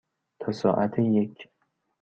تا 0.39 0.51
ساعت 0.51 0.99
یک. 0.99 1.47